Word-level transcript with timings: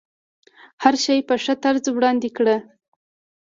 هر 0.83 0.95
شی 1.03 1.17
په 1.27 1.35
ښه 1.43 1.53
طرز 1.63 1.85
وړاندې 1.91 2.29
کړه. 2.37 2.55